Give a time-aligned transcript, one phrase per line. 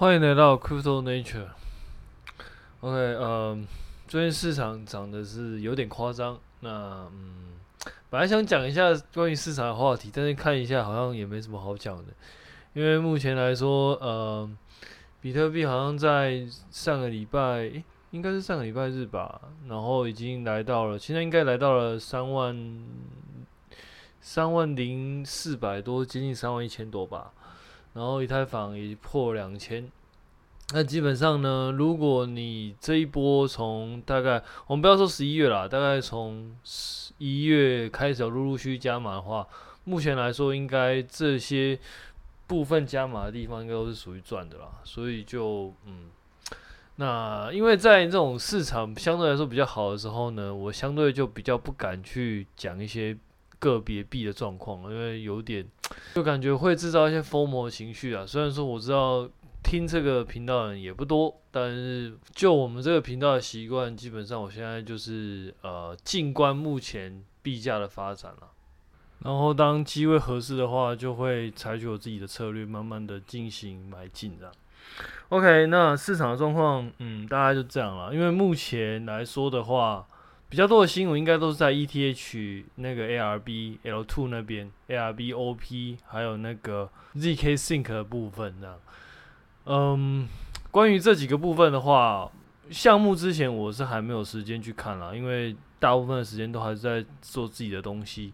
[0.00, 1.48] 欢迎来到 Crypto Nature。
[2.80, 3.58] OK，呃，
[4.08, 6.40] 最近市场涨的是有点夸张。
[6.60, 7.58] 那嗯，
[8.08, 12.04] 本来想讲一下关于市场的话题，但是看一下好像也没什么好讲的，
[12.72, 14.50] 因为目前来说，呃，
[15.20, 19.38] 比特币好像在上个礼拜，诶，应该是上个礼拜日吧，
[19.68, 22.86] 然后已经来到了，现在应该来到了三万
[24.22, 27.34] 三万零四百多，接近三万一千多吧。
[27.92, 29.90] 然后以太坊也破两千，
[30.72, 39.44] 那基本上呢，如果你这一波从大概我们不要说十一月啦，大概从十一月开始陆陆续续加码的话，
[39.82, 41.76] 目前来说应该这些
[42.46, 46.10] 部分加码的地方应该都是属于赚的啦，所以就嗯，
[46.94, 53.18] 那因为在这种市场相对来说比较好的时候呢，我相对就比较不敢去讲一些。
[53.60, 55.64] 个别币的状况，因为有点
[56.14, 58.26] 就感觉会制造一些疯魔情绪啊。
[58.26, 59.28] 虽然说我知道
[59.62, 68.48] 听这个频道的人也不多，但是就我们这个频道的习惯，基本上我现在就是呃静观目前币价的发展了。
[69.22, 74.54] 然后当机会合适的话，就会采取我自己的策略，慢慢的进行买进这样。
[75.28, 78.14] OK，那市场的状况，嗯，大概就这样了。
[78.14, 80.06] 因为目前来说的话。
[80.50, 88.76] 比较多的新闻应该都是在 ETH 那个 ARB L2 那边，ARB OP 还有那个 ZK Sync 的部分这样。
[89.66, 90.26] 嗯，
[90.72, 92.28] 关于这几个部分的话，
[92.68, 98.32] 项目之前我是还没有时间去看了，因为大部分的时间都还是在做自己的东西。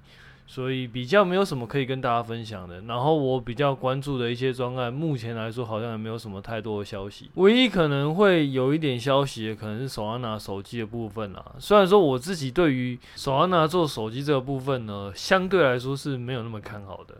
[0.48, 2.80] 所以比较没有什么可以跟大家分享的。
[2.82, 7.28] 然后我比较关注的一些专案，目前来说好像也没有什么太多的消息。
[7.34, 11.44] 唯一可能会有一点消息的，可能是手安娜手机的部分啦。
[11.58, 17.16] 虽然说我自己对于手安娜做手机这个部分呢，相对来说是没有那么看好的。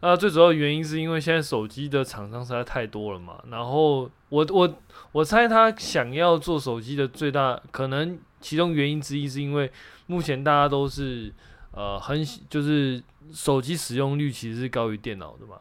[0.00, 3.34] 那最主要原因是因为现在手机的厂商实在太多了嘛。
[3.50, 4.76] 然后我我
[5.12, 9.70] 我猜他想要做手机的最大可能，其中原因之一是因为
[10.06, 11.32] 目前大家都是。
[11.74, 13.02] 呃，很就是
[13.32, 15.58] 手机使用率其实是高于电脑的嘛，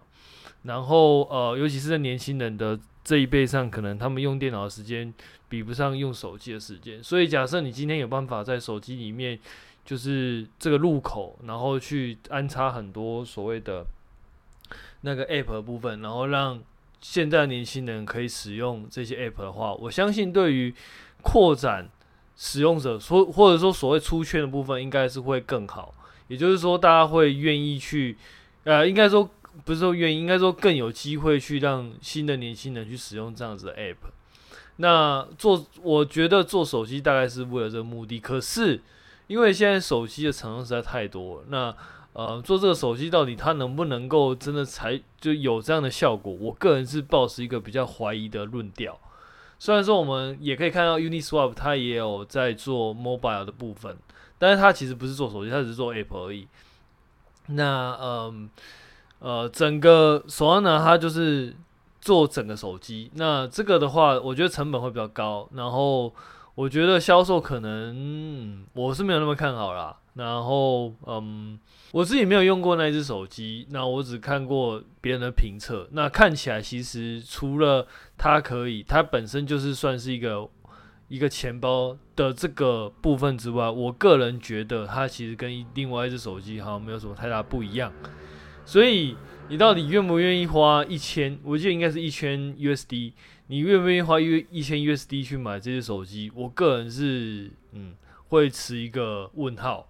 [0.63, 5.13] 然后呃，尤其是在年轻人的这一辈上，可能他们用电脑的时间
[5.49, 9.39] 比不上用手机的时间，所以假设你今天有办法在手机里面，
[9.83, 13.85] 就是这个入口，然后去安插很多所谓的
[15.01, 16.61] 那个 app 的部分，然后让
[17.01, 20.73] 现在年轻人可以使用这些 app 的话，我相信对于
[21.21, 21.89] 扩展
[22.37, 25.93] 使用者说或者说所谓出圈的部分，应该是会更好。
[26.33, 28.17] 也就是说，大家会愿意去，
[28.63, 29.29] 呃，应该说
[29.63, 33.97] 不是说愿意，应该说更有机会去让新的年轻人去使用这样子的 app。
[34.77, 38.19] 那做，我觉得做手机大概是为了这个目的。
[38.19, 38.81] 可是，
[39.27, 41.75] 因为现在手机的厂商实在太多了，那
[42.13, 46.33] 呃，做这个手机到底它能不能够真的才就有这样的效果？
[46.33, 48.99] 我个人是抱持一个比较怀疑的论调。
[49.59, 53.95] 虽然说我们也可以看到 Uniswap 它也有在做 mobile 的部分。
[54.37, 56.47] 但是它其实不是做手机，它只是做 App 而已。
[57.47, 58.49] 那嗯
[59.19, 61.55] 呃，整个手安呢，它就是
[62.01, 63.09] 做整个手机。
[63.15, 65.47] 那这个的话，我觉得成本会比较高。
[65.53, 66.13] 然后
[66.55, 69.97] 我觉得销售可能、我是没有那么看好啦。
[70.15, 71.57] 然后嗯，
[71.91, 75.87] 我自己没有用过那一只手机，那我只看过别人的评测。
[75.91, 80.49] 那看起来其实除了它可以，它本身就是算是一个。
[81.13, 87.93] 一个钱包的这个部分之外，我个人觉得它其实跟另外一只手机好像没有什么太大不一样。
[88.65, 89.15] 所以
[89.47, 91.37] 你到底愿不愿意花一千？
[91.43, 93.13] 我记得应该是一千 USD。
[93.45, 96.31] 你愿不愿意花一一千 USD 去买这只手机？
[96.33, 97.93] 我个人是嗯
[98.29, 99.87] 会持一个问号，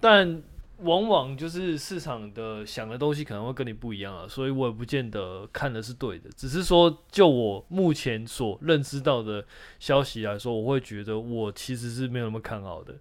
[0.00, 0.42] 但。
[0.78, 6.30] 往往就是市场的想的东西可能会跟你不一样啊，所以我也不见得看的是对的。
[6.36, 9.44] 只是说，就我目前所认知到的
[9.80, 12.94] 消息来说，我会觉得我其实是没有那么看好的。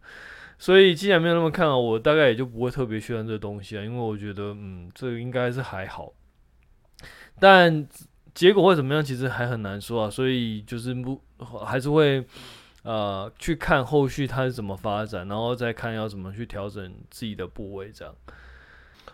[0.58, 6.12] 所以既然没有那么看好，我大概也就不会特别宣传这个东西啊，因为我觉得，嗯，这个应该是还好。
[7.40, 7.88] 但
[8.34, 10.10] 结果会怎么样，其实还很难说啊。
[10.10, 11.22] 所以就是不
[11.64, 12.26] 还是会。
[12.88, 18.16] 呃，去看后续它是怎么发展，然后再看要怎么去调整自己的部位，这样。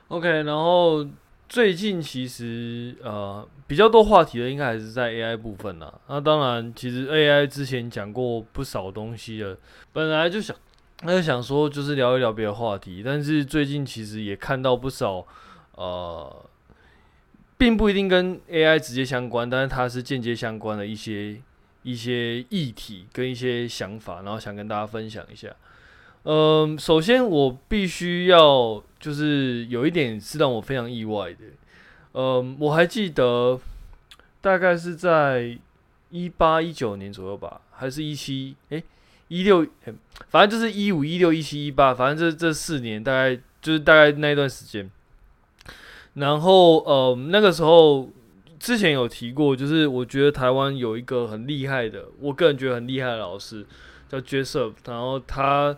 [0.10, 1.04] OK，然后
[1.50, 5.92] 最近其实呃比较多话题的，应该还是在 AI 部分啦。
[6.08, 9.58] 那当然，其实 AI 之前讲过不少东西了，
[9.92, 10.56] 本来就想，
[11.02, 15.26] 那就想说就是聊一聊别的话题，但是最近其实也看到不少
[15.78, 16.46] 呃，
[17.58, 21.42] 并不一定跟 AI 直接相关，但是它是间接相关的一些。
[21.84, 25.56] 一些议题跟一些想法，然后想跟大家分享一下。
[26.24, 31.40] 嗯，首先我必须要就是有一点是让我非常意外的。
[32.14, 33.60] 嗯，我还记得
[34.40, 35.58] 大概是在
[36.10, 38.56] 一八一九年左右吧，还是一七？
[38.70, 38.82] 诶，
[39.28, 39.68] 一六，
[40.30, 44.90] 反正就是一五一六一七一八，反正这这四年大概就是大概那一段时间。
[46.14, 48.08] 然后呃，那个时候
[48.64, 53.66] 之前有提过，就是我觉得台湾有一个很厉害的，我个人觉得很厉害的老师
[54.08, 55.78] 叫 Joseph 然后他。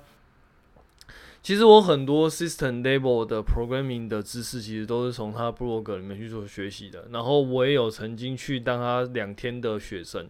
[1.42, 7.08] 其实我很多 system level 的 programming 的知识，其实都是从他 blog 里面去做学习的。
[7.12, 10.30] 然后我也有曾经去当他两天的学生。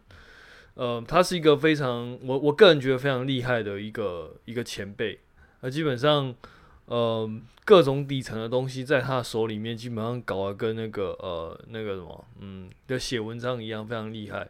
[0.76, 5.20] 呃，他是一个非常我我个人觉得非常厉害的一个一个前辈。
[5.60, 6.34] 那基本上，
[6.86, 7.30] 呃，
[7.64, 14.48] 各种底层的东西在他手里面，基本上搞得跟那个呃那个什么，嗯，就写文章一样，非常厉害。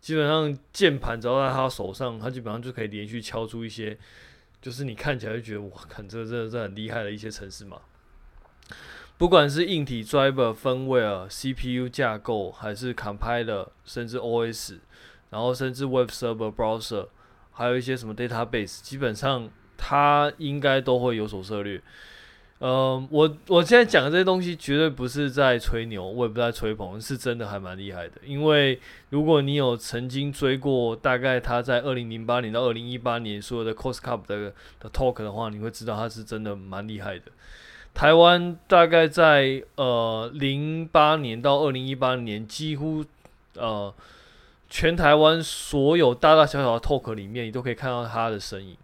[0.00, 3.98] 基本上键盘只要在他手上，他基本上就可以连续敲出一些。
[4.60, 7.80] 就是你看起来就觉得哇，看这个、这个、这很厉害的一些程式码，
[9.16, 14.78] 不管是硬体 driver、firmware、CPU 架构，还是 compiler，甚至 OS，
[15.30, 17.06] 然后甚至 web server、browser，
[17.52, 21.80] 还有一些什么 database，基本上他应该都会有所涉猎。
[22.58, 28.14] 呃，我我现在讲的这些东西绝对不是在吹牛，我也不在吹捧，是真的还蛮厉害的。
[28.26, 28.80] 因为
[29.10, 37.26] 如果你有曾经追过，大概他在二零零八年到二零一八年所有的 Cost Cup 的的 talk 的话，你会知道他是真的蛮厉害的。
[37.94, 43.04] 台湾大概在呃零八年到二零一八年，几乎
[43.54, 43.94] 呃
[44.68, 48.76] 全台湾所有大大小小的 talk 里面，你都可以看到他的身影。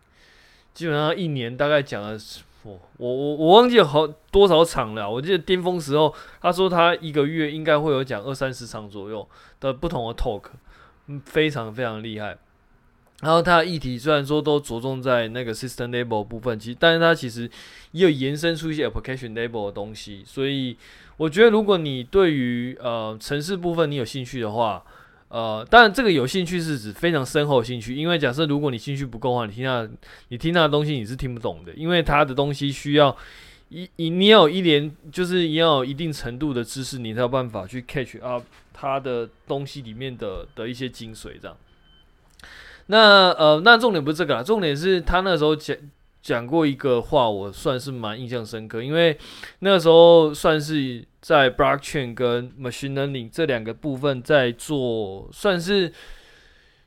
[0.75, 2.19] 基本上一年大概讲了。
[2.65, 9.29] 我我我忘记好多少场了，我记得巅峰时候，他说他一个月应该会有讲二三十场左右
[9.61, 10.45] 的不同的 talk，
[11.09, 12.39] 嗯，非常非常厉害。
[13.21, 17.43] 然后他的议题虽然说都着重在那个 system level 部分，其实但是他其实
[17.93, 20.75] 也有延伸出一些 application level 的东西，所以
[21.19, 24.83] 我觉得如果你对于呃城市部分你有兴趣的话。
[25.29, 29.89] 呃，当然，这个有兴趣是指非常深厚兴趣，因为假设如果你兴趣不够的话，你听他，
[30.29, 33.17] 你听他的东西你是听不懂的，因为他的东西需要
[33.71, 41.57] 一一你要有一连，就是你要有一定程度的知识，你才有办法去 catch up 他的东西里面的的一些精髓，这样。
[42.87, 45.75] 那呃，那重点不是这个啦，重点是他那时候讲
[46.25, 49.17] 讲过一个话，我算是蛮印象深刻，因为
[49.61, 51.07] 那时候算是。
[51.25, 55.91] 在 blockchain 跟 machine learning 这两个部分在做，算是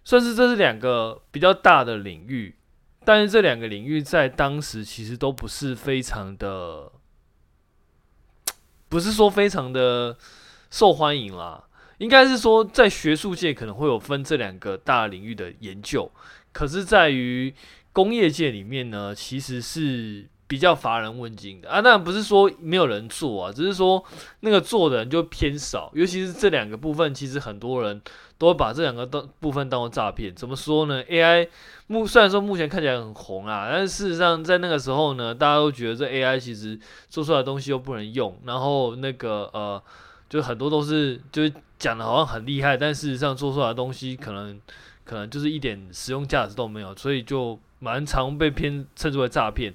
[0.03, 2.55] 算是这是两个比较大的领域，
[3.03, 6.91] 但是这两个领域在当时其实都不是非常的，
[8.87, 10.15] 不是说非常的
[10.69, 11.63] 受欢迎啦。
[11.97, 16.11] 应该是说在学术界可能会有分这两个大领域的研究，
[16.51, 17.51] 可是在于
[17.97, 20.27] 工业界里面呢，其实是。
[20.49, 24.01] 比较乏人问津的啊，当然不是说没有人做啊，只是说
[24.39, 28.01] 那个做的人就偏少，尤其是这两个部分，其实很多人
[28.37, 30.33] 都会把这两个当部分当做诈骗。
[30.33, 31.49] 怎么说呢？AI
[31.87, 36.79] 目虽然说目前看起来很红啊，但是事实上在那个时候呢，大家都觉得这 AI 其实
[37.09, 39.83] 做出来的东西又不能用，然后那个呃，
[40.29, 44.57] 就很多都是就是讲的好像很厉害，但事实上做出来的东西可能
[45.03, 49.73] 可能就是一点实用价值都没有，所以就蛮常被偏称之为诈骗。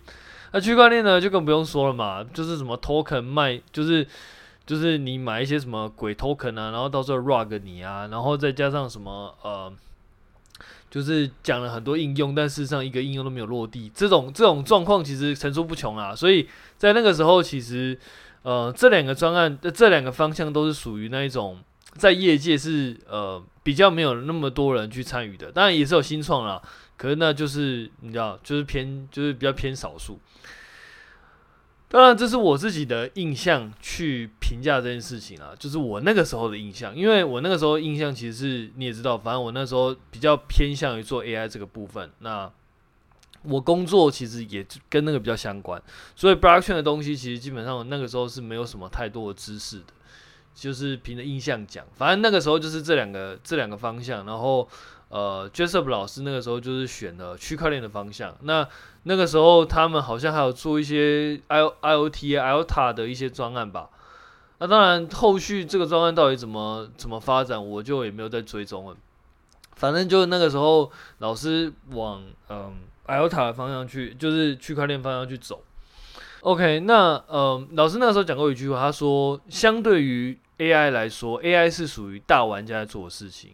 [0.52, 4.06] 那区块链呢，就更不用说了嘛，就是什么 token 卖，就是
[4.66, 9.72] 就是你买一些什么鬼 token 啊，然后到时候 rug 你啊，然后再加上什么呃，
[10.90, 16.14] 就是讲了很多应用，但事实上一个应用都没有落地，这种这种状况其实层出不穷啊。
[16.14, 17.98] 所以在那个时候，其实
[18.42, 21.58] 呃这两个专案的这两个方向都是属于那一种
[21.94, 26.60] 在业界是呃比较没有那么多人去参与的，当然也是有新创啦。
[27.02, 30.20] 可是那就是你知道，就是偏就是比较偏少数。
[31.88, 36.94] 当然，这是我自己的印象去评价这件事情啊，就是我那个时候的印象。
[36.94, 42.08] 因为我那个时候印象其实是你也知道，反正我那时候比较偏向于做 AI 这个部分。
[42.20, 42.48] 那
[43.42, 45.82] 我工作其实也跟那个比较相关，
[46.14, 49.86] 所以 blockchain 的东西其实基本上我那个时候是没有什么太多的知识的，
[50.54, 51.84] 就是凭着印象讲。
[51.96, 54.68] 反正那个时候就是这两个这两个方向，然后。
[55.12, 58.34] 呃，Jessup 老师那个时候就是选了区块链的方向。
[58.40, 58.66] 那
[59.02, 63.90] 那个时候他们好像还有做一些 I IoT、IOTA 的一些专案吧。
[64.58, 68.96] 那当然，后续这个专案到底怎么怎么发展，我就也没有再追踪了。
[69.74, 72.72] 反正就那个时候，老师往嗯
[73.06, 75.62] IOTA 的方向去，就是区块链方向去走。
[76.40, 83.52] OK，那呃，老师那个时候讲过一句话，他说，相对于 AI 来说，AI 是属于大玩家在做的事情。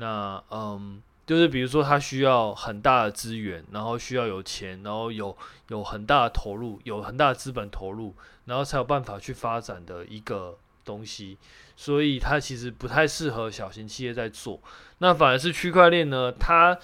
[0.00, 5.36] 那嗯，就是比如说，他需要很大的资源，然后需要有钱，然后有
[5.68, 8.14] 有很大的投入，有很大的资本投入，
[8.44, 11.36] 然后才有办法去发展的一个东西，
[11.76, 14.60] 所以它其实不太适合小型企业在做。
[14.98, 16.78] 那反而是区块链呢，它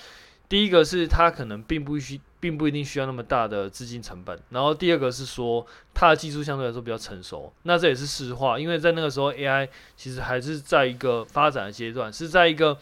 [0.48, 4.38] 第一个是它可能并不需，并不一定需要那么大的资金成本。
[4.50, 7.50] 然后第二个是说它的技术相对来说比较成熟。
[7.62, 12.76] 那这也是实话，因为在那个时候 AI 其实还是在一个发展的阶段，是在一个。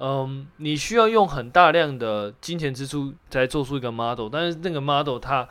[0.00, 5.48] 嗯，你需要用很大量的金钱支出才做出一个 model，但是那个 model 它，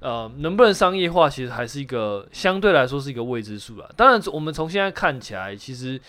[0.00, 3.90] 呃，能不能商业化，其实还是一个相对来说是一个未知数了。
[3.94, 6.00] 当然，我们从现在看起来，其实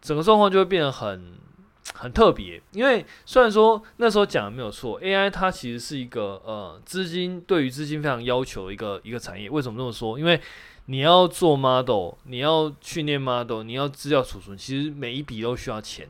[0.00, 1.32] 整个状况就会变得很
[1.94, 2.60] 很特别。
[2.72, 9.50] 因为虽然说那时候讲的没有错，AI 它其实是一个呃资金对于资金非常要求的一个一个产业。
[9.50, 10.18] 为什么这么说？
[10.18, 10.40] 因为
[10.86, 16.08] 你要做 model，你要训练 model，你要资料储存，其实每一笔都需要钱。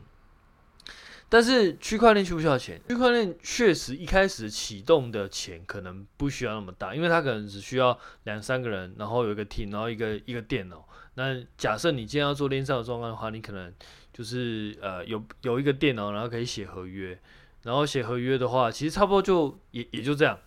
[1.33, 2.81] 但是区块链需不需要钱？
[2.89, 10.85] 区块链确实一开始启动的钱可能不需要那么大，因为它可能只需要两三个人，然后有一个 team，然后一个一个电脑。
[11.15, 13.73] 那假设你今天要做链上的状况的话，你可能
[14.21, 17.19] 就是呃有有一个电脑，然后可以写合约，
[17.63, 20.39] 然后写合约的话，其实差不多就也也就这样。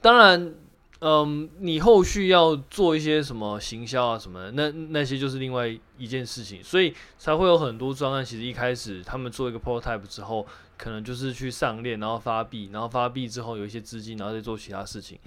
[0.00, 0.54] 当然。
[0.98, 5.68] 嗯，你后续要做一些什么行销啊什么的，那那些就是另外
[5.98, 8.24] 一件事情，所以才会有很多专案。
[8.24, 10.46] 其实一开始他们做一个 prototype 之后，
[10.78, 15.18] 可能就是去上链，然后发币，然后发币之后有一些资金，然后再做其他事情。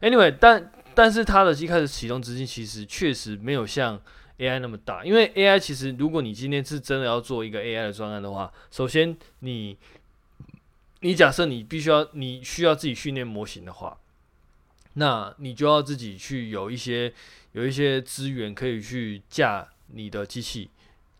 [0.00, 4.00] Anyway，但但是它的一开始启动资金其实确实没有像
[4.38, 9.76] AI 那么大，因为 AI 其实如果你今天是真的要做一个 AI 的专案的话，首先你
[11.00, 13.98] 你假设你必须要你需要自己训练模型的话。
[14.94, 17.12] 那你就要自己去有一些
[17.52, 20.70] 有一些资源可以去架你的机器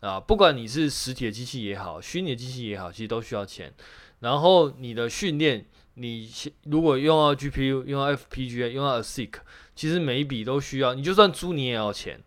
[0.01, 3.73] 啊，不管你是实体的机器也好，虚拟的机器也好，其实都需要钱。
[4.19, 6.29] 然后你的训练，你
[6.63, 9.31] 如果用到 GPU，用到 FPGA，用到 ASIC，
[9.75, 10.93] 其实每一笔都需要。
[10.93, 12.19] 你就算租你也要钱，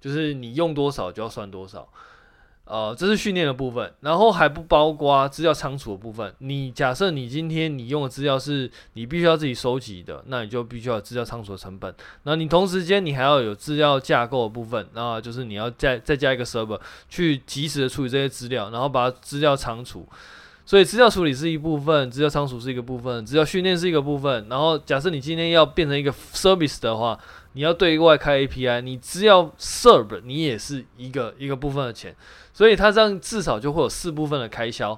[0.00, 1.88] 就是你用多少就要算多少。
[2.70, 6.34] 呃，这是训练的部分，然后还不包括资料仓储的部分。
[6.40, 11.94] 你假设你今天你用的资料是你必须要自己收集的，那你就必须要有资料仓储的成本。
[12.24, 16.78] 那你同时间你还要有资料架构的部分，那就是你要再再加一个 server
[17.08, 20.06] 去及时的处理这些资料，然后把资料仓储。
[20.66, 24.46] 所以资料处理是一部分，资料仓储是一个部分，资料训练是一个部分。
[24.50, 27.18] 然后假设你今天要变成一个 service 的话，
[27.58, 32.14] 你要对外开 API，你只要 serve 你也是一个一个部分的钱。
[32.52, 34.96] 所以它这样至少就会有四部分的开销，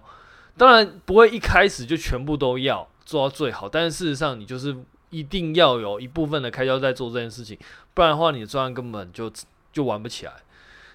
[0.59, 4.77] 当然不会一开始就全部都要做到最好，但是事实上你就是
[5.09, 7.59] 一定要有一部分的开销在做这件事情，
[7.95, 9.33] 不然的话你的专案根本就
[9.73, 10.33] 就玩不起来。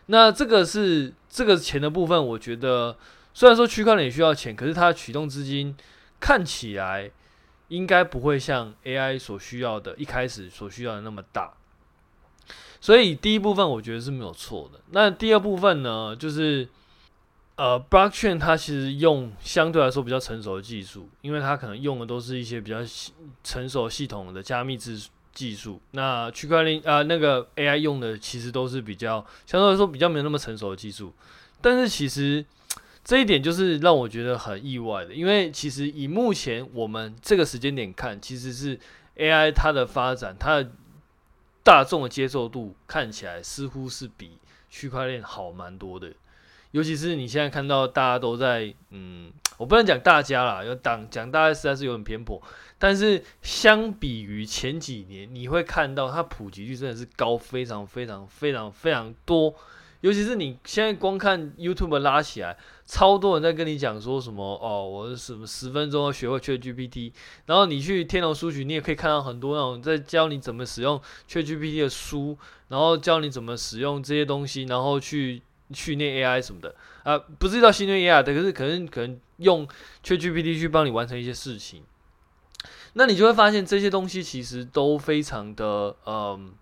[0.06, 2.96] 那这个是这个钱的部分，我觉得
[3.34, 5.76] 虽然说区块链也需要钱，可是它的驱动资金
[6.20, 7.10] 看起来
[7.68, 11.54] 应该不会像 AI 所需要的，一开始所需要的那么大。
[12.80, 14.80] 所以第一部分我觉得是没有错的。
[14.92, 16.68] 那第二部分呢，就是
[17.56, 22.78] 呃，Blockchain 它其实用相对来说比较成熟的技术，因为它可能用的都是一些比较
[23.44, 25.82] 成熟系统的加密技技术。
[25.92, 31.12] 那区块链啊，那个 AI 用的其实都是比较相对来说比较没有那么成熟的技术。
[31.62, 32.46] 但是其实
[33.06, 38.78] 这一点就是让我觉得很意外的，因为其实以目前我们这个时间点看，其实是
[39.16, 40.72] AI 它的发展，它的。
[41.66, 44.38] 大众的接受度看起来似乎是比
[44.70, 46.12] 区块链好蛮多的，
[46.70, 52.40] 尤其是你现在看到大家都在，嗯，我不能讲大家啦，有讲讲大家实在是有点偏颇，
[52.78, 59.56] 但是相比于前几年，你会看到它普及率真的是高非常非常非常非常多。
[60.02, 67.12] 尤其是你现在光看 YouTube 拉起来，超多人在跟你讲说什么哦，我什么十分钟要学会 ChatGPT，
[67.48, 72.38] 然后你去天龙书局，你也可以看到很多那种在教你怎么使用 ChatGPT 的书，
[72.68, 79.68] 然后教你怎么使用这些东西，然后去训练 AI 什么的啊、不是叫训练 AI 的，可是可能可能用
[80.04, 81.84] ChatGPT 去帮你完成一些事情，
[82.94, 86.54] 那你就会发现这些东西其实都非常的嗯。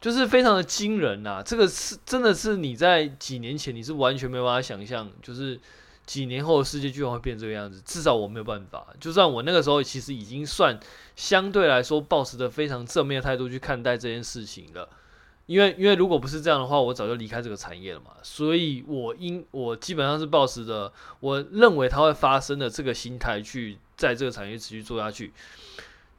[0.00, 5.60] 就是非常的惊人呐、这个是真的是你在几年前你是完全没有办法想象，就是
[6.06, 7.82] 几年后的世界居然会变这个样子。
[7.84, 10.80] 至少我没有办法，就算我那个时候其实已经算
[11.16, 14.88] 相对来说抱持着非常正面的态度去看待这件事情了。
[15.44, 18.12] 因为因为如果不是这样的话，我早就离开这个产业了嘛。
[18.22, 25.32] 所以我应我基本上是抱持着我认为它会发生的这个心态去在这个产业持续做下去。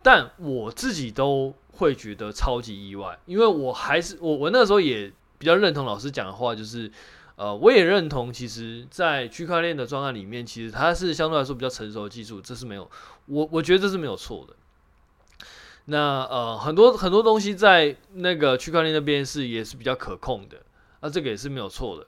[0.03, 6.91] 但我自己都会觉得超级意外，因为我还是我我那时候也比较认同老师讲的话，就是
[7.35, 12.89] 呃，我也认同，其实，在区块链的专案里面，其实它是相对来说比较成熟的技术，这是没有
[13.25, 14.55] 我我觉得这是没有错的。
[15.85, 20.57] 那呃，很多很多东西在那个区块链那边是也是比较可控的，
[21.01, 22.05] 那这个也是没有错的。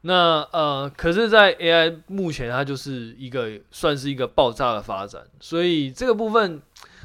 [0.00, 6.60] 那呃，可是，在 AI 目前它就是一个算是一个爆炸的发展，所以这个部分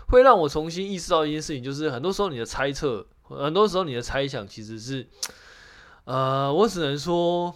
[0.10, 5.08] 会让我重新意识到一件事情，就是很多时候你的猜测，很多时候你的猜想其实是，
[6.06, 7.56] 呃，我只能说，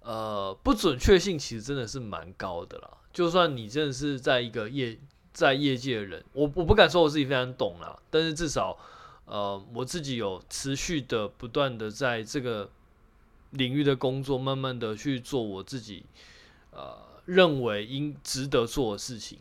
[0.00, 2.90] 呃，不准确性其实真的是蛮高的啦。
[3.12, 4.98] 就算你真的是在一个业
[5.32, 8.78] 在业界的人，我我不敢说我自己非常懂啦，但是至少，
[9.26, 12.70] 呃，我自己有持续的不断的在这个。
[13.54, 16.04] 领域的工作，慢慢的去做我自己，
[16.70, 19.40] 呃，认为应值得做的事情。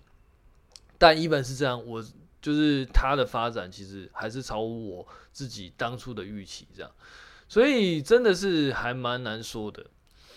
[1.00, 2.06] 但一本是这样，我
[2.40, 6.92] 就是它的发展其实还是超乎我自己当初的预期，这样，
[7.48, 9.88] 所以真的是还蛮难说的。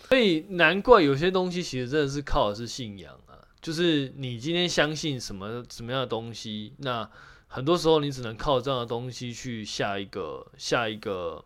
[0.08, 7.10] 所以难怪有些东西其实真的是靠的是信仰啊，就是你今天相信什么什么样的东西，那
[7.48, 11.44] 很多时候你只能靠这样的东西去下一个下一个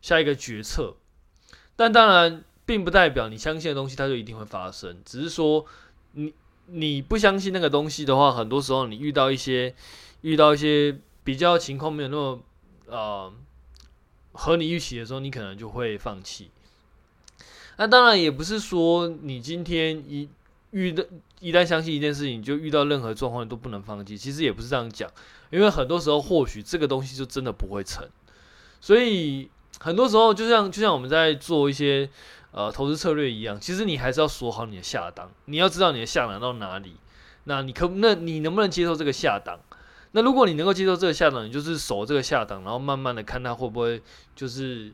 [0.00, 0.96] 下一个决策。
[1.74, 5.00] 但当然，并不代表你相信的东西它就一定会发生。
[5.04, 5.64] 只是说
[6.12, 6.32] 你，你
[6.70, 9.74] 你不相信那个东西的话，很多时候你遇到一些
[10.22, 12.40] 遇到一些比较情况没有那么
[12.86, 13.32] 呃
[14.32, 16.50] 合你预期的时候，你可能就会放弃。
[17.76, 20.28] 那当然也不是说你今天一
[20.70, 21.04] 遇到
[21.40, 24.16] 一旦相信一件事情，就遇到任何状况都不能放弃。
[24.16, 25.10] 其实也不是这样讲，
[25.50, 28.08] 因为很多时候或许这个东西就真的不会成，
[28.80, 29.50] 所以。
[29.80, 32.10] 很多时候，就像就像我们在做一些
[32.58, 36.96] 呃投资策略一样，其实你还是要锁好你的下档，你要知道你的下档到哪里。
[37.44, 39.60] 那你可那你能不能接受这个下档？
[40.10, 44.02] 那如果你能够接受这个下档，你就是守这个下档，然后慢慢的看它会不会
[44.34, 44.92] 就是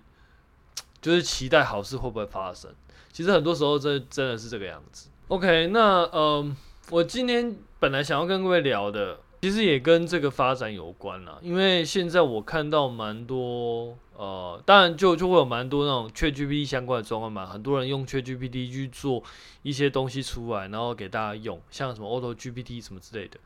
[1.01, 2.71] 就是期待好事会不会发生。
[3.11, 5.09] 其实很多时候这真的是这个样子。
[5.29, 6.57] OK，那、呃，
[6.91, 9.21] 我今天本来想要跟各位聊的。
[9.45, 19.23] 其实也跟这个发展有关啦，因为现在我看到蛮多，呃，当然就就会有蛮多那种 ChatGPT 相关的状况嘛，很多人用 ChatGPT 去做
[19.63, 23.39] 一些东西出来，然后给大家用，像什么 AutoGPT 什么之类的。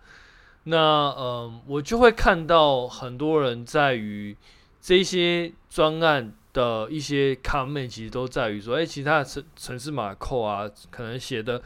[0.63, 4.37] 那呃，我就会看到很多人在于
[4.81, 11.61] 这些专案的一些 comment，其实都在于说，哎，其他的程程式码 code 啊，可能写的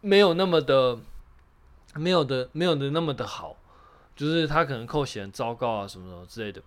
[0.00, 0.98] 没有那么的。
[1.94, 3.56] 没有的，没有的那么的好，
[4.14, 6.62] 就是他可能扣写很糟糕啊，什么什么之类的。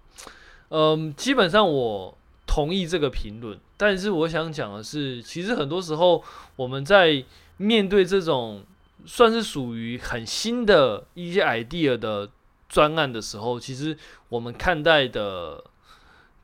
[0.69, 6.21] 嗯，基本上我同意这个评论，但是我想讲的是，其实很多时候
[6.57, 7.23] 我们在
[7.57, 8.65] 面对这种
[9.05, 12.29] 算是属于很新的一些 idea 的
[12.67, 15.63] 专案的时候，其实我们看待的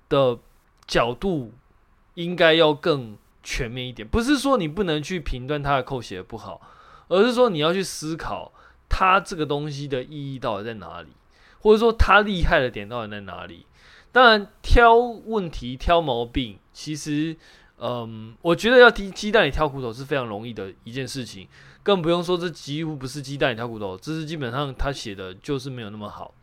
[0.08, 0.38] 的
[0.88, 1.52] 角度
[2.14, 4.08] 应该要更全面一点。
[4.08, 6.62] 不是说你不能去评断他的扣写不好，
[7.10, 8.54] 而是说你要去思考。
[8.90, 11.10] 它这个东西的意义到底在哪里？
[11.60, 13.66] 或者说它厉害的点到底在哪里？
[14.12, 17.38] 当然，挑问题、挑毛病，其实，
[17.78, 21.48] 嗯，我觉得要鸡鸡蛋里挑骨头是非常容易的一件事情，
[21.84, 26.34] 更不用说这几乎不是鸡蛋里挑骨头，这是基本上他写的就是没有那么好。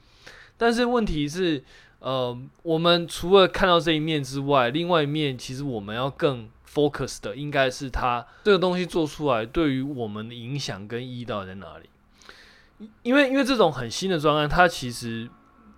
[0.57, 1.65] 但是问题是，
[1.99, 11.89] 呃，我们除了看到这一面之外，另外一面其实我们要更 focus 的，应该是它这个东西做出来对于我们的影响跟意义到底在哪里？
[13.03, 15.29] 因为因为这种很新的专案，它其实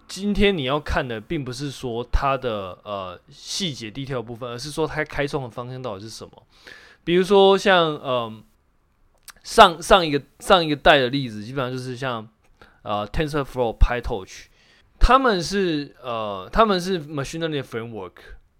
[0.06, 6.32] 今天你要看的，并不是说它的呃细节 detail 部分，而是说它开创的方向到底是什么。
[7.04, 8.42] 比如说像呃
[9.42, 12.28] 上上一个上一个代的例子，基本上就是像
[12.82, 14.46] 呃 TensorFlow、PyTorch，
[14.98, 18.12] 他们是呃他们是 machine learning framework，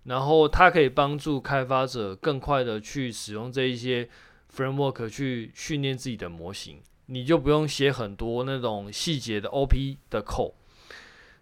[0.05, 4.09] 然后它可以帮助开发者更快的去使用这一些
[4.55, 6.81] framework 去训练自己的模型。
[7.09, 10.53] 你就不用写很多那种细节的 OP 的 code。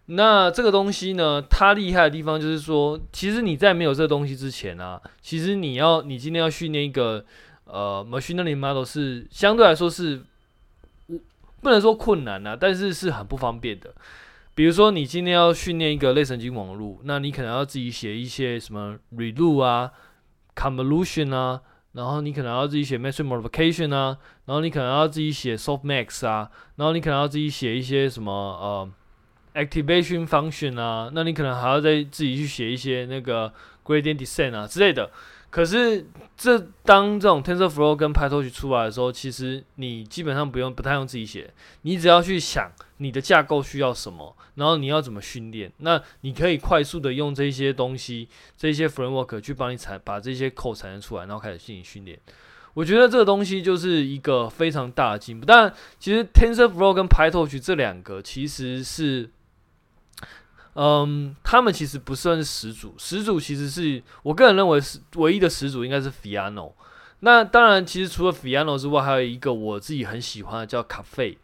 [0.09, 7.25] 那这个东西呢，它厉害的地方就是说，其实你在没有这个东西之前啊，其实你要你今天要训练一个
[7.65, 10.23] 呃 machine learning model 是相对来说是，
[11.61, 13.93] 不能说困难啊，但是是很不方便的。
[14.55, 19.91] 比如说你今天要训练一个类神经网络，那你可能要自己写一些什么 ReLU 啊
[20.55, 21.61] ，convolution 啊。
[21.93, 28.89] 然后你可能要自己写 matrix multiplication 啊，然后你可能要自己写 softmax 啊，然后你可能要自己写一些什么呃
[29.55, 33.51] activation function 啊，那你可能还要再自己去写一些那个
[33.83, 35.09] gradient descent 啊之类的。
[35.49, 36.05] 可是
[36.35, 52.19] 这当这种 TensorFlow 跟 PyTorch 出来的时候，其实你基本上不用不太用自己写，你只要去想你的架构需要什么，然后你要怎么训练，那你可以快速的用这些东西、这些 framework 去帮你产把这些 code 产生出来，然后开始进行训练。
[52.73, 55.45] 我觉得这个东西就是一个非常大的进步。
[55.47, 59.27] 但其实 TensorFlow 跟 PyTorch 这两个其实是，
[60.79, 66.73] 嗯，他们其实不算是始祖，始祖其实是我个人认为是唯一的始祖应该是 Theano。
[67.21, 71.37] 那当然，其实除了 Theano 之外，还有一个我自己很喜欢的叫 Cafe。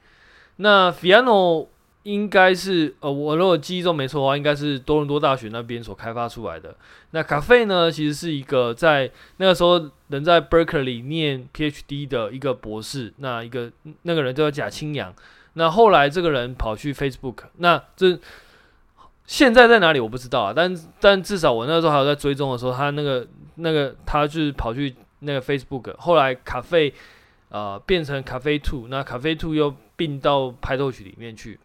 [0.58, 1.66] 那 Theano
[2.04, 6.76] 应该是呃，我如果记忆中没错的话，应该是多伦多大学那边所开发出来的。
[7.10, 13.12] 那 Cafe 呢，其实是一个在那个时候人在 Berkeley 念 PhD 的一个博士。
[13.18, 13.72] 那一个
[14.04, 15.12] 那个人叫贾清扬。
[15.54, 17.46] 那后来这个人跑去 Facebook。
[17.58, 18.20] 那这
[19.26, 25.96] 现在在哪里我不知道啊，但但至少我那时候还有在追踪的时候，他那个那个他就是跑去那个 Facebook。
[25.98, 26.94] 后来 Caffe
[27.50, 31.60] 呃变成 cafe Two，那 cafe Two 又并到 PyTorch 里面去。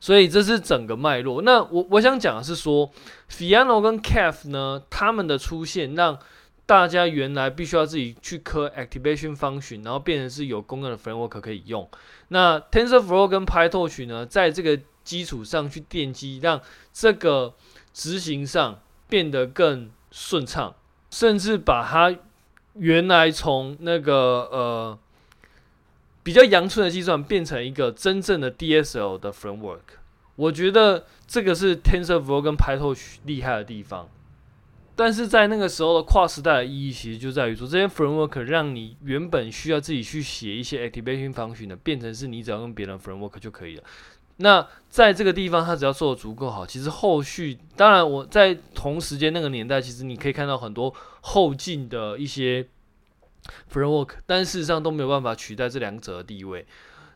[0.00, 1.42] 所以这是整个脉络。
[1.42, 2.90] 那我我想讲的是说
[3.30, 6.18] ，Fiano 跟 Caf 呢，他们的出现让
[6.64, 11.86] 大家原来必须要自己去刻 activation function，然后变成是有公认的 framework 可以用。
[12.28, 16.60] 那 TensorFlow 跟 PyTorch 呢，在这个基础上去奠基，让
[16.92, 17.54] 这个
[17.94, 20.74] 执行上变得更顺畅，
[21.10, 22.14] 甚至把它
[22.74, 24.98] 原来从那个呃。
[26.24, 29.96] 比较阳春的计算变成一个真正的 DSL 的 framework，
[30.36, 34.06] 我觉得这个是 TensorFlow 跟 PyTorch 厉害的地方。
[34.94, 43.84] 但是在那个时候的跨时代的意义，其实就在于说，这些 framework 让你原本需要自己去写一些 activation function 的，变成是你只要用别人 framework 就可以了。
[44.38, 52.66] 那在这个地方，它只要做得足够好，其实后续当然我在同时间那个年代，其实你可以看到很多后进的一些。
[53.72, 56.66] Framework，但事实上都没有办法取代这两者的地位。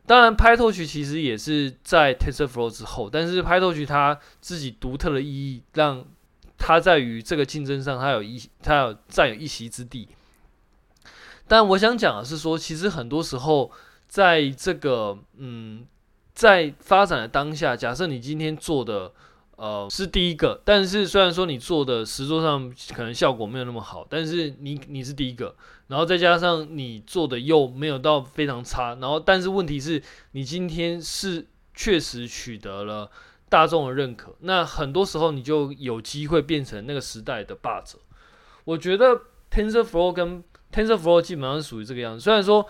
[0.07, 6.03] 当然，PyTorch 其实也是在 TensorFlow 之后，但是 PyTorch 它自己独特的意义，让
[6.57, 10.09] 它在于这个竞争上，它有一它有占有一席之地。
[11.47, 13.71] 但我想讲的是说，其实很多时候，
[14.07, 15.85] 在这个嗯，
[16.35, 19.13] 在发展的当下，假设你今天做的。
[19.55, 25.55] 呃，是第一个，但是虽然说你做的实作上可能效果没有那么好，但是你你是第一个，
[25.87, 33.09] 然后再加上你做的又没有到非常差，然后但是问题是你今天是确实取得了
[33.49, 37.99] 大众的认可，那很多时候你就有机会变成那个时代的霸者。
[38.65, 40.43] 我觉得 TensorFlow 跟
[40.73, 42.67] TensorFlow 基本上是属于这个样子，虽然说。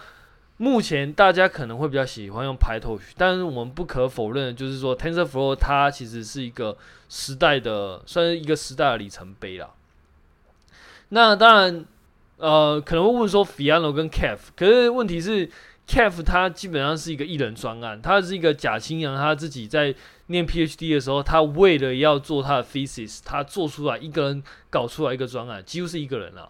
[0.63, 9.71] 目前大家可能会比较喜欢用 PyTorch，但是我们不可否认的就是说 TensorFlow 它其实是一个时代的，算是一个时代的里程碑啦。
[11.09, 11.85] 那当然，
[12.37, 15.51] 呃，可能会问说 Fiano 跟 Caf，可是问题是
[15.89, 19.93] Caf 它基本上是一个一人专案，它是一个贾清扬他自己在
[20.29, 26.49] 念 PhD 的时候，他为了要做他的 thesis，他做出来一个人搞出来一个专案，几乎是一个人了。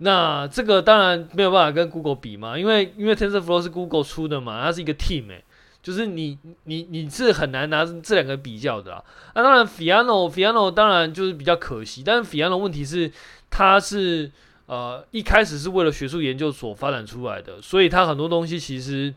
[0.00, 5.44] 那这个当然没有办法跟 Google 比嘛，因为因为 TensorFlow 是 Google 出的嘛，它是一个 team 诶、欸，
[5.82, 9.04] 就是你你你是很难拿这两个比较的啊。
[9.34, 13.10] 那当然，Fiano Fiano 当然就是比较可惜，但是 Fiano 问题是
[13.50, 14.30] 它是
[14.66, 19.12] 呃一开始是为了学术研究所发展出来的，所以它很多东西其实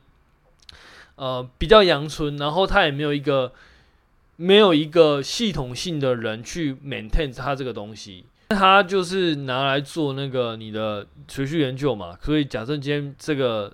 [1.15, 3.53] 呃比较阳春，然后它也没有一个
[4.35, 8.25] 没有一个系统性的人去 maintain 它这个东西。
[8.53, 13.73] 它就是拿来做那个你的持续研究嘛，所以假设今天这个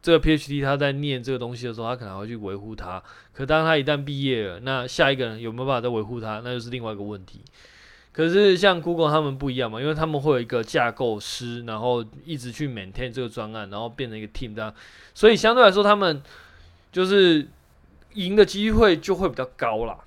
[0.00, 3.02] 这个 PhD 他在念这个东西的时候，他可能会去维护它。
[3.32, 7.40] 可当他一旦毕业了，那下一个人有没有办法再维护它，那就是另外一个问题。
[8.12, 14.74] 可是像 Google 他们不一样嘛，因为他们会有一个架构师，然后一直去 maintain 这个专案，然后变成一个 team 这样，
[15.14, 16.20] 所以相对来说他们
[16.90, 17.46] 就是
[18.14, 19.98] 赢的机会就会比较高啦。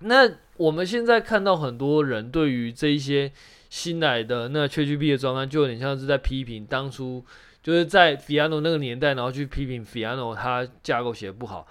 [0.00, 3.32] 那我们现在看到很多人对于这一些
[3.68, 7.24] 新来的那 ChatGPT 的专案，就有点像是在批评当初
[7.60, 11.66] 就是在 Theano 那个年代，然后去批评 Theano 它架构写的不好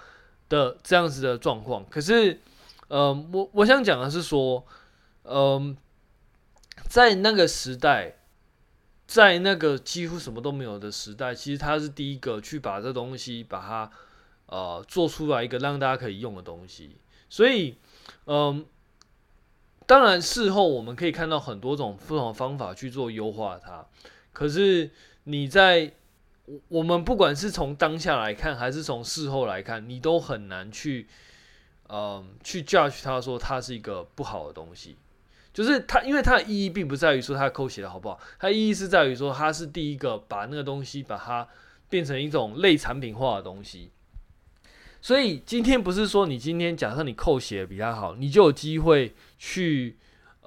[0.50, 1.86] 的这样子的状况。
[1.90, 2.42] 可是，
[2.90, 4.66] 呃，我我想讲的是说，
[5.24, 5.78] 嗯、
[6.90, 8.16] 在那个时代，
[9.08, 13.90] 在那个几乎什么都没有的时代，其实他是第一个去把这东西把它
[14.48, 16.98] 呃做出来一个让大家可以用的东西，
[17.30, 17.78] 所以。
[18.26, 18.66] 嗯，
[19.86, 23.86] 当然，事后我们可以看到很多种不同的方法去做优化它。
[24.32, 24.90] 可是
[25.26, 25.92] 你在
[26.68, 31.08] 我们不管是从当下来看，还是从事后来看，你都很难去
[31.88, 34.98] 嗯去 judge 它说它是一个不好的东西。
[35.54, 41.48] 就是它，因为它的意义并不在于说它的 code 写的好不好，它意义是在于说它是第一个把那个东西把它
[41.90, 43.92] 变成一种类产品化的东西。
[45.04, 49.98] 所以今天不是说你今天假设你扣血比较好，你就有机会去，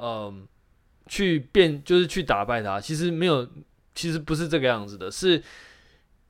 [0.00, 0.48] 嗯，
[1.06, 2.80] 去变就是去打败他。
[2.80, 3.46] 其实没有，
[3.94, 5.42] 其实不是这个样子的，是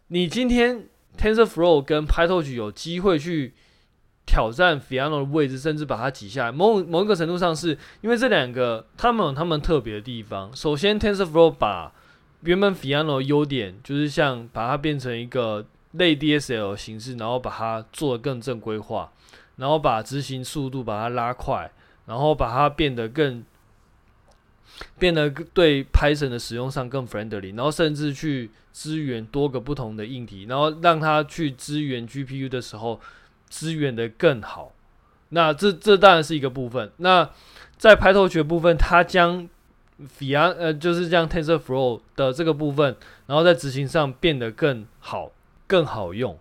[0.09, 3.55] 你今天 TensorFlow 跟 PyTorch 有机会去
[4.27, 6.51] 挑战 Fiano 的位置，甚至把它挤下来。
[6.51, 10.51] 某某一个程度上，是因为这两个他们有他们特别的地方。
[10.53, 11.93] 首先，TensorFlow 把
[12.41, 15.65] 原本 Fiano 的优点，就是像把它变成一个
[15.99, 19.13] 类 DSL 形式，然后把它做得更正规化，
[19.57, 21.71] 然后把执行速度把它拉快，
[22.07, 23.45] 然后把它变得更。
[24.99, 33.01] 变得对 Python 的使用上更 friendly，然后甚至去支援多个不同的硬体，然后让它去支援 GPU 的时候
[33.49, 34.73] 支援的更好。
[35.31, 36.93] 那这这当然是一个部分。
[36.99, 37.31] 那
[37.79, 39.49] 在 PyTorch 部分，它将
[40.19, 45.31] Theano 呃就是将 TensorFlow 的这个部分，然后在执行上变得更好、
[45.67, 46.39] 更好用。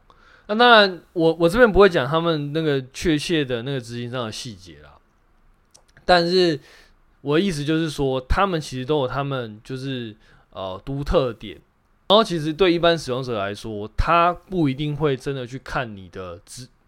[0.47, 4.91] 那当然我，我这边不会讲他们那个确切的那个执行上的细节啦，
[6.03, 6.59] 但是。
[7.21, 10.15] 我的意思就是说，他们其实都有他们就是
[10.51, 11.55] 呃独特点，
[12.07, 16.39] 然后其实对一般使用者来说，他不一定会真的去看你的、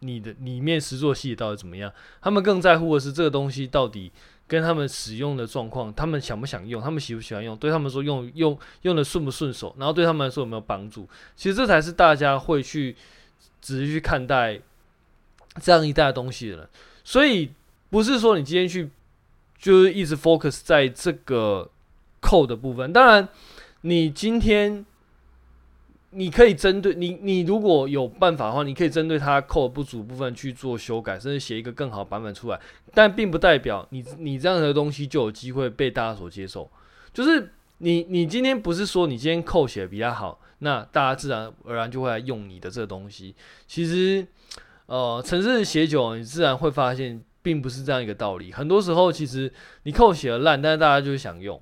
[0.02, 4.12] 你的里面实作细节到底怎么样，他们更在乎的是这个东西到底
[4.48, 12.96] 跟他们使用的状况，他们想不想用，他们喜不喜欢用，对他们说用用用的顺不顺手，然后对他们来说有没有帮助，其实这才是大家会去
[13.62, 14.60] 仔细去看待
[15.62, 16.70] 这样一代东西的人，
[17.04, 17.52] 所以
[17.90, 18.90] 不是说你今天去。
[19.60, 21.68] 就是一直 focus 在这个
[22.22, 22.94] code 的部分。
[22.94, 23.28] 当然，
[23.82, 24.86] 你今天
[26.12, 32.60] 你可以针对你，你如果有办法的话，你可以针对它扣不足部分去做修改，甚至写一个更好版本出来。
[32.94, 36.70] 但并不代表你你这样的东西就有机会被大家所接受。
[37.14, 43.36] 就是你你今天不是说你今天扣写的比较好，那大家自然而然就会来用你的这个东西。
[43.68, 44.26] 其实，
[44.86, 47.22] 呃，程式写久了，你自然会发现。
[47.44, 48.52] 并不是这样一个道理。
[48.52, 49.50] 很多时候，其实
[49.84, 51.62] 你扣写的烂，但是大家就是想用。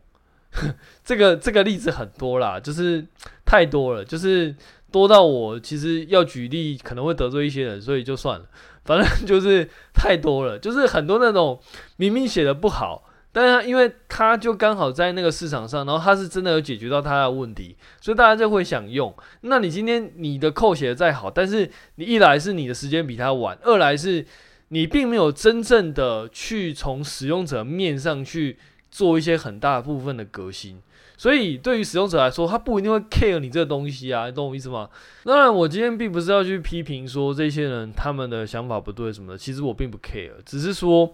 [1.04, 3.06] 这个这个例子很多啦，就是
[3.46, 4.56] 太多了，就是
[4.91, 8.46] 多到我其实要举例可能会得罪一些人，所以就算了。
[8.84, 11.60] 反正 就是太多了，就是很多那种
[11.98, 19.13] 明明写的不好，但是因为他就刚好在那个市场上，然后他是真的有解决到他的问题，所以大家就会想用。
[19.41, 24.26] 那你今天你的扣写的再好，但是你一来是你的时间比他晚，二来是。
[24.70, 28.58] 你并没有真正的去从使用者面上去
[28.95, 30.81] 做一些很大部分的革新，
[31.17, 34.89] 所以对于使用者来说，他不一定会 care 你这个东西啊，你懂我意思吗？
[35.25, 41.13] 当然，我今天并不是要去批评说这些人他们的想法不对什么的，其实我并不 care，只是说，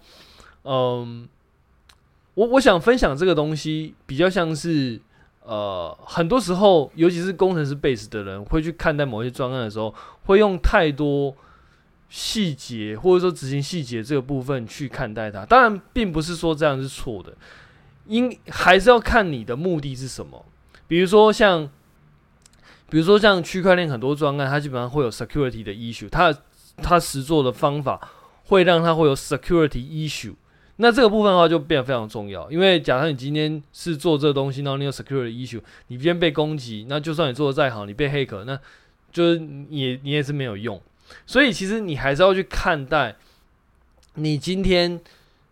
[0.62, 1.28] 嗯，
[2.34, 5.00] 我我想分享这个东西比较像是，
[5.42, 9.92] 呃，很多时候，尤其是工程师 base 的人会去看待某些专案的时候，
[10.26, 11.34] 会用太多。
[12.14, 17.32] 细节或者说执行细节这个部分去看待它，当然并不是说这样是错的，
[18.06, 20.44] 应还是要看你的目的是什么。
[20.86, 21.68] 比如说像，
[22.90, 26.34] 比如说像区块链很多专案，它基本上会有 security 的 issue，它
[26.78, 28.10] 它实做的方法
[28.44, 30.34] 会让它会有 security issue。
[30.76, 38.58] 那这个部分的话就变得非常重要，因为假设你今天是做这个东西，然后你有 security issue，你今天被攻击，那就算你做的再好，你被黑客，那
[39.12, 40.80] 就是你你也是没有用。
[41.26, 43.14] 所以，其实你还是要去看待
[44.14, 44.98] 你今天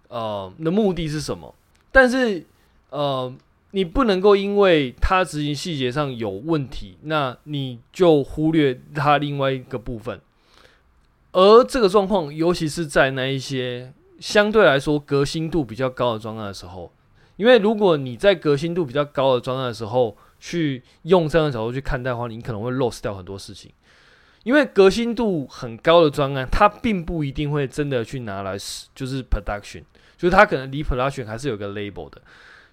[0.09, 1.55] 呃的目的是什么。
[1.93, 2.47] 但是，
[2.91, 3.33] 呃，
[3.73, 10.21] 你不能够因为它执行细节上有问题，那你就忽略它另外一个部分。
[11.33, 16.93] 而这个状况，尤其是在那一些相对来说革新度比较高的专案的时候，
[17.37, 23.71] 因为如果你在革新度比较高的专案的时候去用这样的角度去看待的话，你可能会 lost 掉很多事情。
[24.43, 28.57] 因为革新度很高的专案，它并不一定会真的去拿来，
[28.95, 29.83] 就是 production，
[30.21, 32.21] 就是它可能离 production 还是有个 label 的。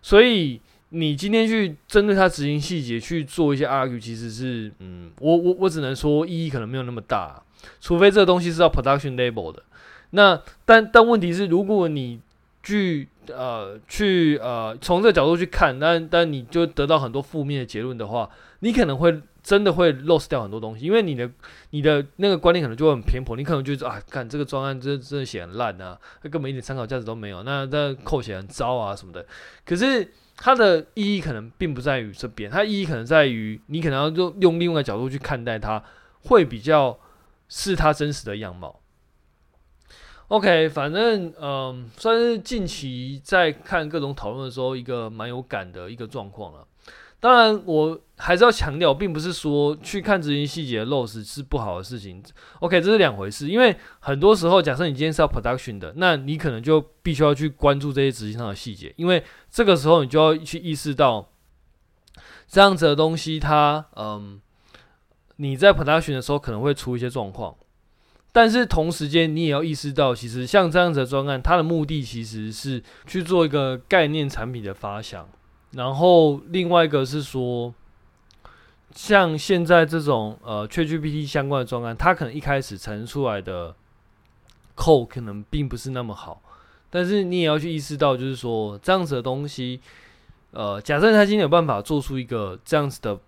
[0.02, 7.42] 所以你今天去针对它执行细节去做一些 argue，其实是，嗯，我我我只能说意义可能没有那么大，
[7.80, 9.64] 除非这个东西是要 production label 的。
[10.10, 12.20] 那但但问题是，如果你
[12.64, 18.30] 去呃去呃从这个角度去看，但但你就得到很多负面的结论的话，
[18.60, 19.22] 你可能会。
[19.48, 21.32] 真的会 lost 掉很多东西，因为你的
[21.70, 29.26] 你的那个观念可能就很偏颇，你可能觉得啊，看这个专案真真的写很烂啊，它根本一点参考价值都没有，那那 code 写很糟啊什么的。
[29.66, 35.82] 可是它的意义可能并不在于这边，它意义可能在于你可能要用用另外一个角度去看待它，
[36.24, 37.00] 会比较
[37.48, 38.82] 是它真实的样貌。
[40.28, 46.68] OK，反正嗯，算是近期在看各种讨论的时候，一个蛮有感的一个状况了。
[47.20, 52.22] 当然，我还是要强调，并不是说去看执行细节的 loss 是不好的事情。
[52.60, 53.48] OK，这是两回事。
[53.50, 61.30] 因为很多时候，假设你今天是要 production 的，那你可能就必须要去关注这些执行上的细节，因为这个时候你就要去意识到，
[62.48, 64.40] 这样子的东西它，嗯，
[65.38, 67.56] 你在 production 的时候可能会出一些状况，
[68.32, 75.28] 但是同时间你也要意识到，其实像这样子的专案，它的目的其实是去做一个概念产品的发想，
[75.72, 77.74] 然后另外一个是说，
[78.92, 83.76] 像现在这种呃 ChatGPT 相关的专案，它可能一开始产生出来的
[84.76, 86.42] code 可能并不是那么好，
[86.90, 89.80] 但是你也要去意识到，就是说这样子的东西。
[90.52, 93.20] 呃，假设他今天有办法做出一个这样子的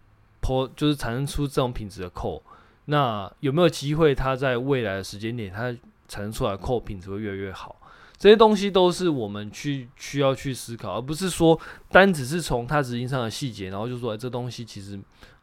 [0.42, 2.42] po，就是产生出这种品质的 code，
[2.86, 5.72] 那有没有机会它在未来的时间点，它
[6.08, 7.76] 产生出来的扣品质会越来越好？
[8.20, 15.00] 这些东西都是我们去需要去思考，而不是说单只是从它执行上的细节，然后就说，欸，这东西其实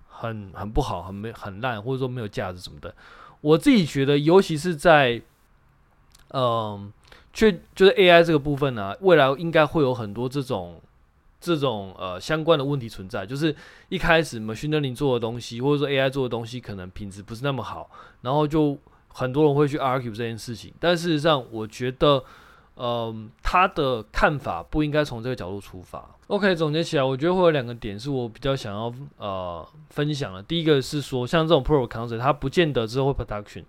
[0.07, 2.95] 很很不好，很没很烂，或者说没有价值什么的。
[3.41, 5.21] 我自己觉得，尤其是在
[6.29, 6.93] 嗯，
[7.33, 10.81] 却就是 AI 这个部分呢，未来应该会有很多这种。
[11.39, 13.55] 这种呃相关的问题存在，就是
[13.91, 17.89] 一开始 machine learning 做的东西，或者说 AI 做的东西，可能品质不是那么好，
[18.23, 18.77] 然后就
[19.09, 20.73] 很多人会去 argue 这件事情。
[20.81, 22.25] 但事实上，我觉得，
[22.77, 26.09] 嗯、呃，他的看法不应该从这个角度出发。
[26.29, 30.43] OK，总结起来，我觉得会有两个点是我比较想要呃分享的。
[30.43, 33.65] 第一个是说，像这种 pro concert，它不见得之后会 production，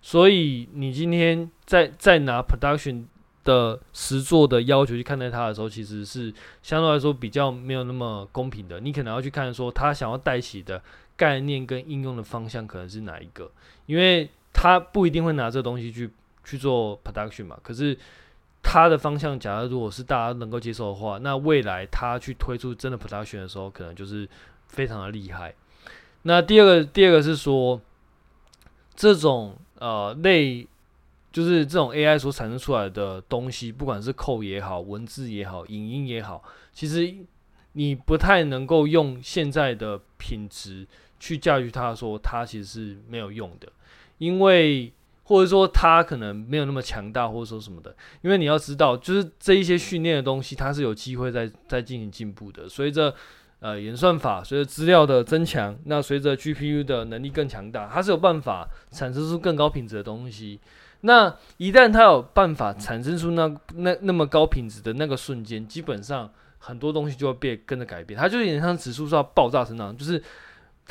[0.00, 3.04] 所以你今天在在拿 production。
[3.42, 8.78] 的实作的要求去看待它的时候，其实是相对来说比较没有那么公平的。
[8.80, 10.80] 你可能要去看说，他想要带起的
[11.16, 13.50] 概念跟应用的方向可能是哪一个，
[13.86, 16.10] 因为他不一定会拿这东西去
[16.44, 17.58] 去做 production 嘛。
[17.62, 17.98] 可是
[18.62, 24.28] 他的方向，假如如果是大家能够接受的话，那未来他去推出真的 production 的时候，可能就是
[24.66, 25.54] 非常的厉害。
[26.22, 27.80] 那第二个，第二个是说，
[28.94, 30.66] 这种呃类。
[31.32, 36.42] 就是这种 AI 所产生出来的东西，不管是扣也好，文字也好，影音也好，
[36.72, 37.14] 其实
[37.74, 40.84] 你不太能够用现在的品质
[41.20, 43.70] 去驾驭它，说它其实是没有用的，
[44.18, 44.92] 因为
[45.30, 52.68] 或者说它可能没有那么强大，或者说什么的，因为你要知道，就是这一些训练的东西，它是有机会在在进行进步的。
[52.68, 53.14] 随着
[53.60, 60.58] 呃演算法，随着资料的增强，那随着 GPU 的能力更强大，它是有办法产生出更高品质的东西。
[61.02, 68.18] 那一旦它有办法产生出那那那么高品质的那个瞬间，基本上很多东西就会变跟着改变。
[68.18, 70.20] 它就有点像指数是要爆炸成长，就是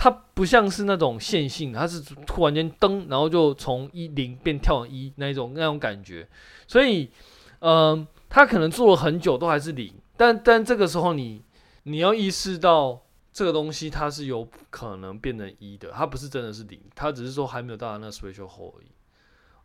[0.02, 6.26] 它不像是那种线性，它是突然间噔，然后就从一零变跳到一那一种那种感觉。
[6.70, 7.12] 所以，
[7.60, 11.44] 嗯、呃，它可能做了很久都还是零，但但这个时候你
[11.84, 13.02] 你要意识到
[13.34, 18.88] 这个东西它是有可能变成一的，它不是真的是零，它只是说还没有到达那个 threshold 而已。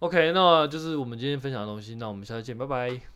[0.01, 1.94] OK，那就是我们今天分享的东西。
[1.94, 3.13] 那我们下次见，拜拜。